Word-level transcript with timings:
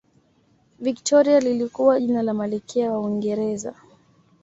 victoria 0.79 1.39
lilikuwa 1.39 1.99
jina 1.99 2.21
la 2.21 2.33
malikia 2.33 2.91
wa 2.91 2.99
uingereza 2.99 3.75